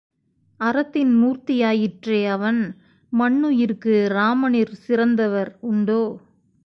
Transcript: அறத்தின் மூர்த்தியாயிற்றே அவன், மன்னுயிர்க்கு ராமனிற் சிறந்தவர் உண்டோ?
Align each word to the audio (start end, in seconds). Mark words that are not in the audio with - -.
அறத்தின் 0.59 1.23
மூர்த்தியாயிற்றே 1.23 2.27
அவன், 2.29 2.61
மன்னுயிர்க்கு 3.13 4.07
ராமனிற் 4.07 4.73
சிறந்தவர் 4.73 5.57
உண்டோ? 5.61 6.01